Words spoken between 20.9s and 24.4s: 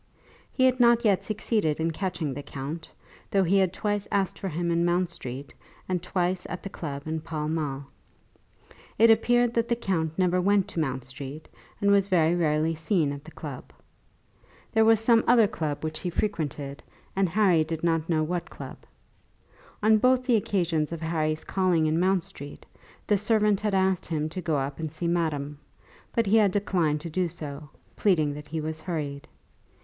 of Harry's calling in Mount Street, the servant had asked him